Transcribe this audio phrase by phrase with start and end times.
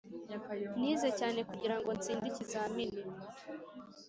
[0.79, 3.01] nize cyane kugirango ntsinde ikizamini.